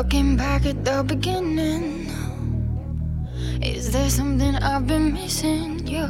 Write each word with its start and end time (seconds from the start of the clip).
Looking 0.00 0.34
back 0.34 0.64
at 0.64 0.82
the 0.82 1.04
beginning, 1.06 2.08
is 3.60 3.92
there 3.92 4.08
something 4.08 4.56
I've 4.56 4.86
been 4.86 5.12
missing? 5.12 5.86
You, 5.86 6.08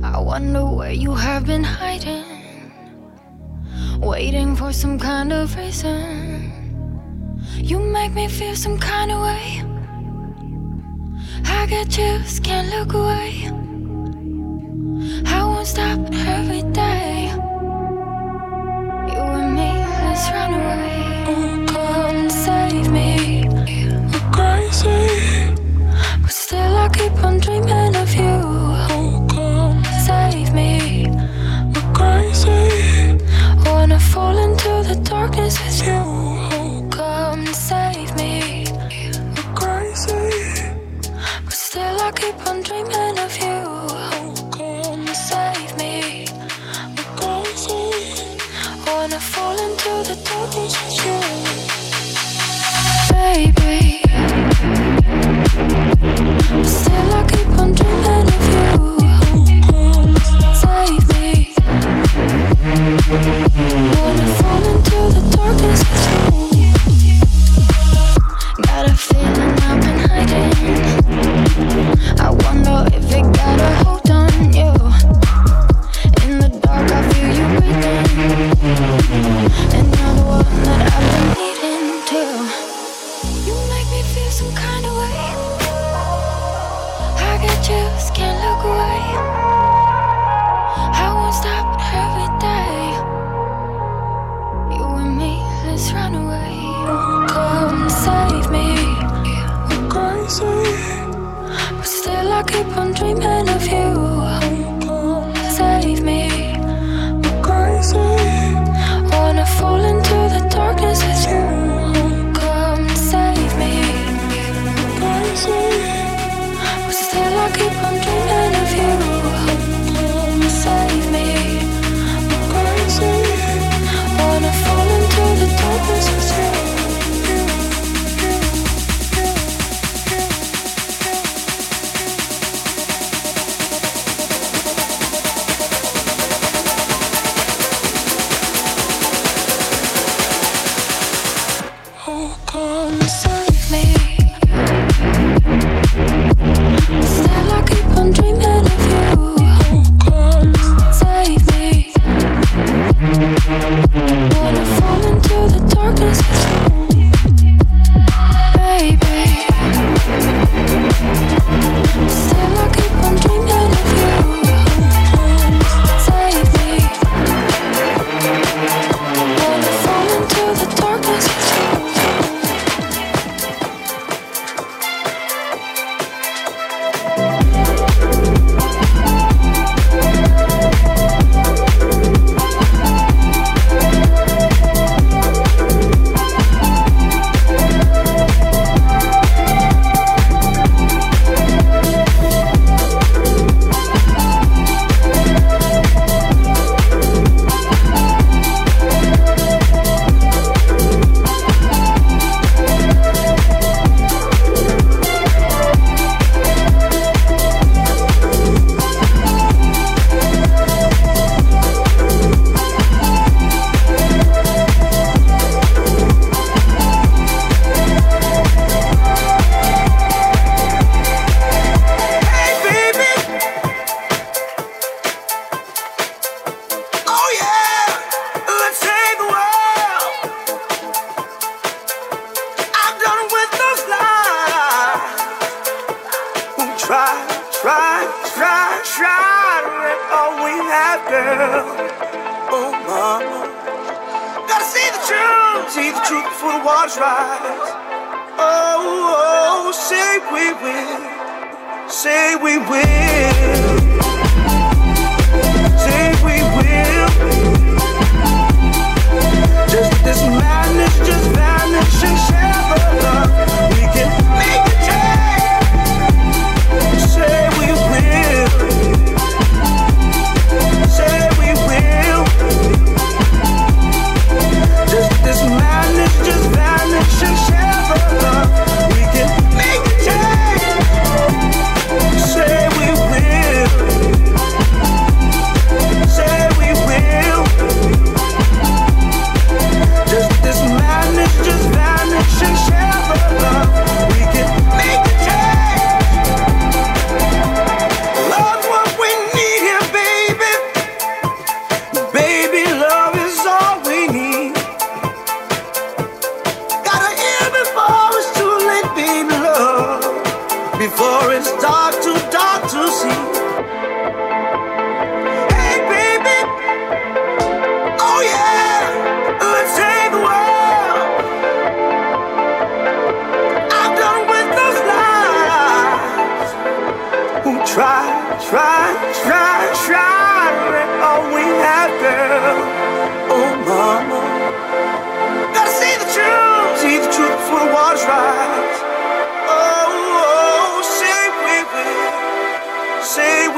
I 0.00 0.20
wonder 0.20 0.64
where 0.64 0.92
you 0.92 1.12
have 1.12 1.44
been 1.44 1.64
hiding, 1.64 2.22
waiting 3.98 4.54
for 4.54 4.72
some 4.72 4.96
kind 4.96 5.32
of 5.32 5.56
reason. 5.56 6.52
You 7.56 7.80
make 7.80 8.12
me 8.12 8.28
feel 8.28 8.54
some 8.54 8.78
kind 8.78 9.10
of 9.10 9.22
way. 9.22 9.64
I 11.46 11.66
get 11.66 11.90
chills, 11.90 12.38
can't 12.38 12.68
look 12.70 12.94
away. 12.94 13.50
I 15.26 15.42
won't 15.42 15.66
stop 15.66 15.98
every 16.12 16.62
day. 16.70 16.97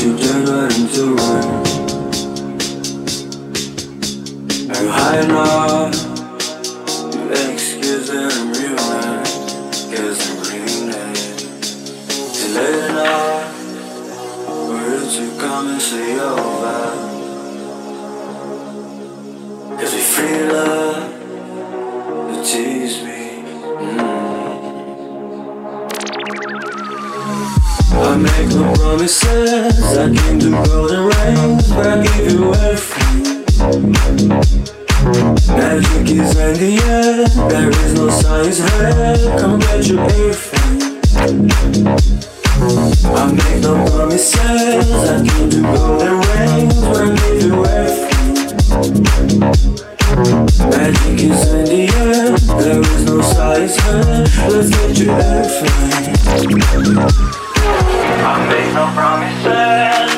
too 0.00 0.16
turn 0.16 0.46
right 0.46 0.78
into 0.78 1.14
one. 1.14 1.59
I 50.48 51.20
is 51.20 51.52
in 51.52 51.64
the 51.64 51.88
air. 51.96 52.36
There 52.60 52.80
is 52.80 53.04
no 53.04 53.20
size. 53.20 53.76
Let's 54.48 54.70
get 54.70 54.98
you 54.98 55.10
everything. 55.10 56.16
I 58.22 58.46
made 58.48 58.74
no 58.74 58.86
promises. 58.94 60.09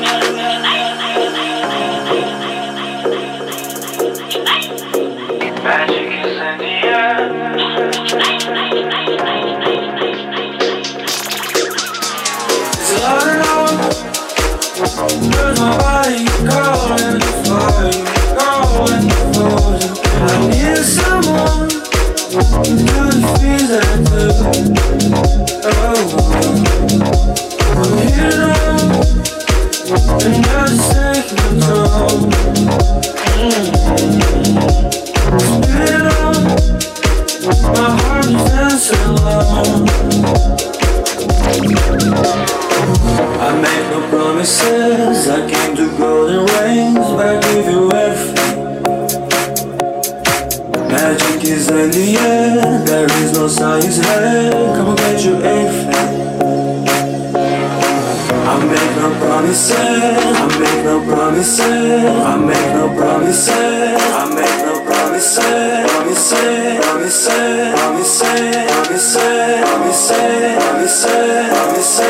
Your 71.93 72.09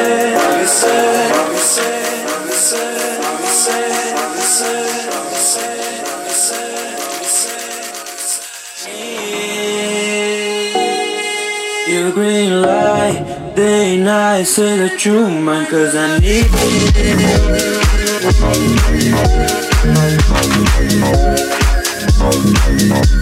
green 12.13 12.63
light, 12.63 13.55
day 13.57 13.95
and 13.97 14.05
night, 14.05 14.45
say 14.45 14.77
the 14.77 14.97
you 15.05 15.29
mine, 15.29 15.67
cause 15.67 15.97
I 15.97 16.21
need 16.21 16.47
you. 16.47 16.53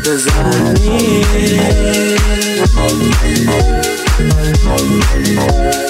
Cause 0.05 0.26
I 0.29 0.75
need 0.75 1.26
you. 5.85 5.90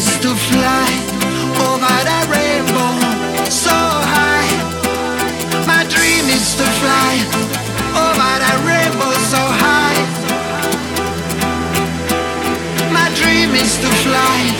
is 0.00 0.18
to 0.20 0.34
fly 0.34 0.90
over 1.68 1.96
that 2.08 2.24
rainbow 2.32 2.92
so 3.50 3.76
high. 4.14 4.48
My 5.66 5.82
dream 5.94 6.24
is 6.38 6.54
to 6.56 6.66
fly 6.80 7.12
over 8.04 8.32
that 8.44 8.58
rainbow 8.70 9.12
so 9.32 9.42
high. 9.64 10.00
My 12.98 13.08
dream 13.20 13.50
is 13.54 13.76
to 13.82 13.90
fly. 14.04 14.59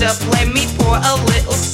stuff, 0.00 0.26
let 0.32 0.48
me 0.48 0.64
pour 0.78 0.96
a 0.96 1.14
little 1.26 1.69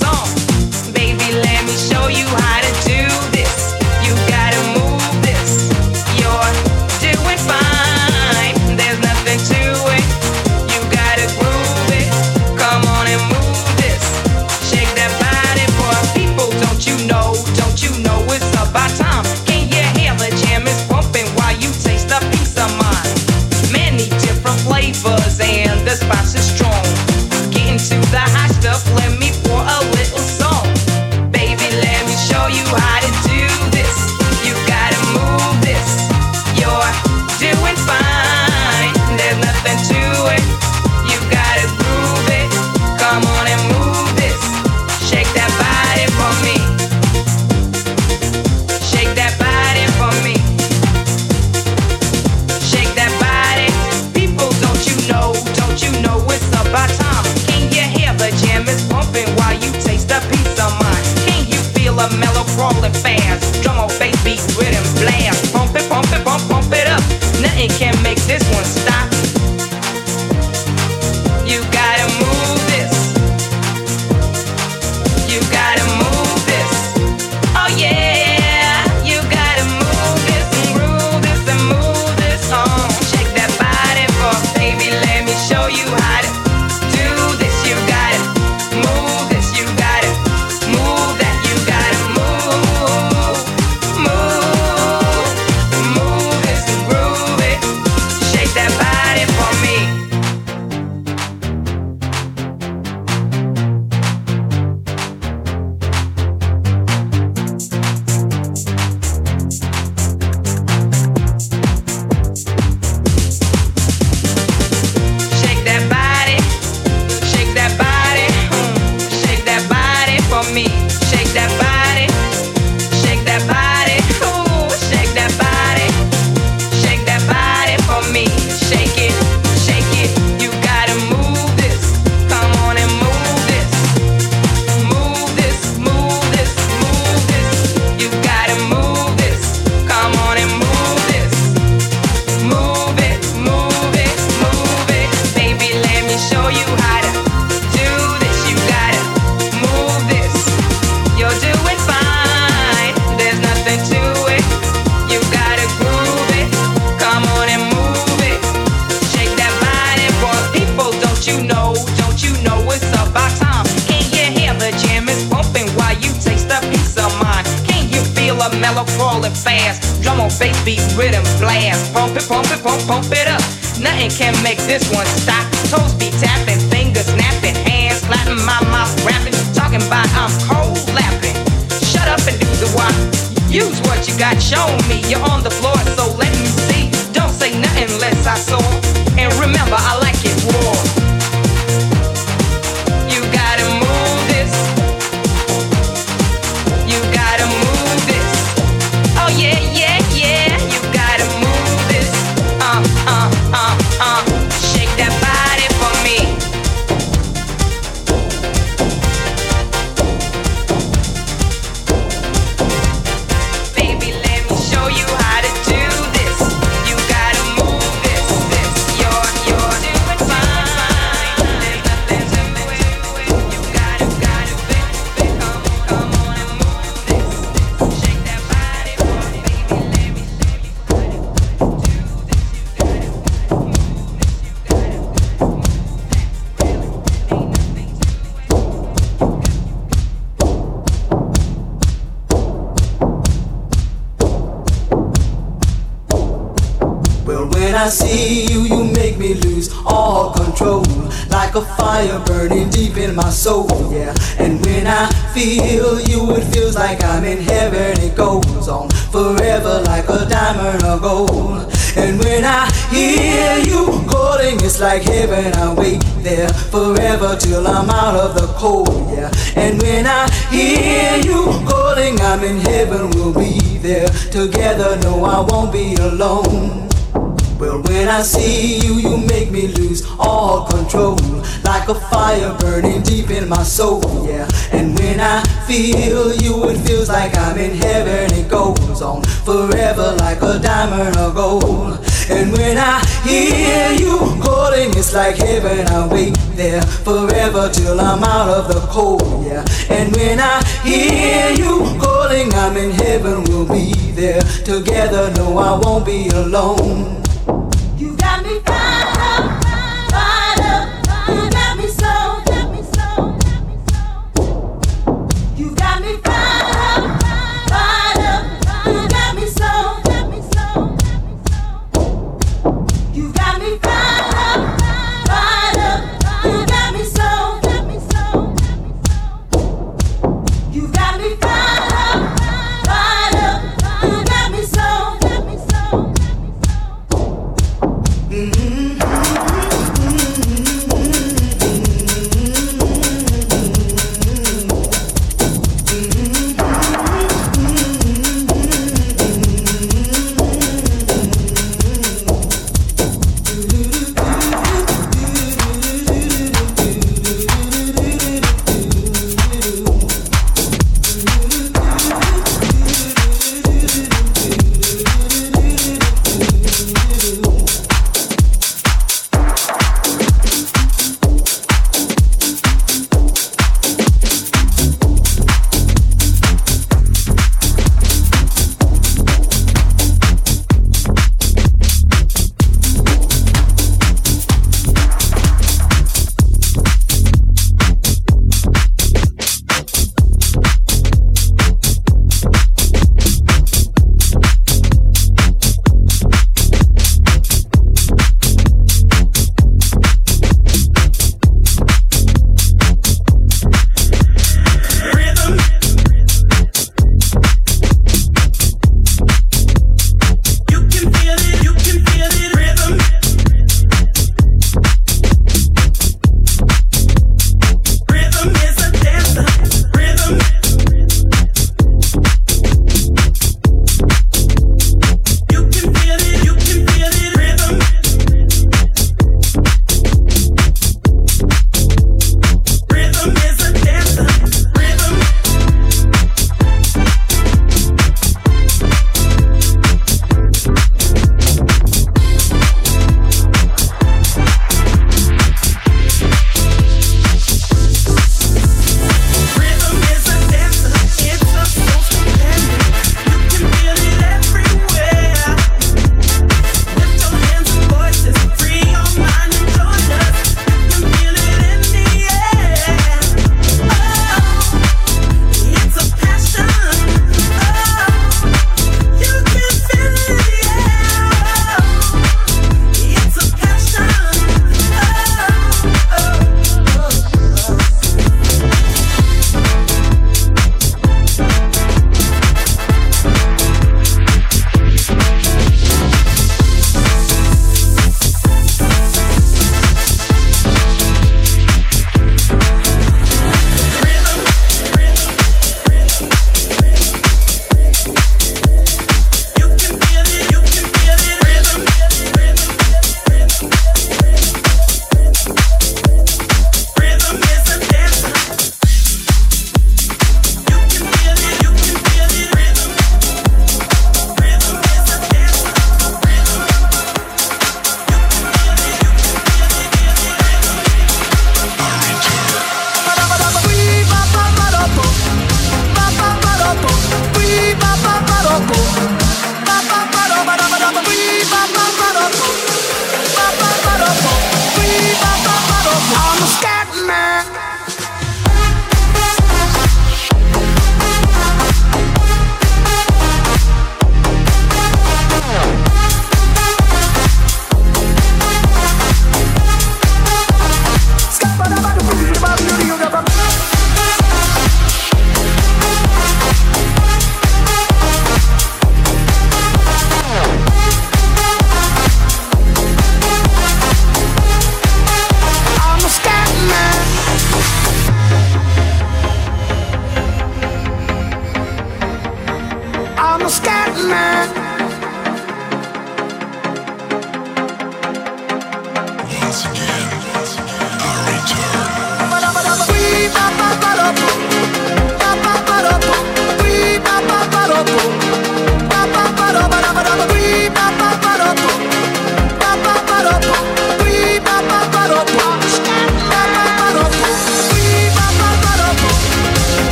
in 302.76 302.90
heaven, 302.90 303.44
we'll 303.44 303.66
be 303.66 303.92
there 304.12 304.40
together. 304.64 305.32
No, 305.36 305.58
I 305.58 305.78
won't 305.78 306.04
be 306.04 306.28
alone. 306.28 307.25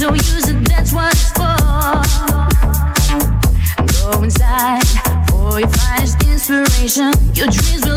So 0.00 0.14
use 0.14 0.48
it, 0.48 0.66
that's 0.66 0.94
what 0.94 1.12
it's 1.12 1.28
for. 1.32 1.44
Go 4.00 4.22
inside, 4.22 4.80
inspiration. 6.26 7.12
Your 7.34 7.48
dreams 7.48 7.89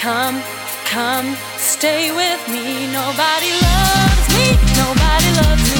Come, 0.00 0.42
come, 0.86 1.36
stay 1.58 2.10
with 2.10 2.48
me. 2.48 2.86
Nobody 2.90 3.52
loves 3.60 4.28
me. 4.32 4.56
Nobody 4.74 5.30
loves 5.42 5.74
me. 5.74 5.79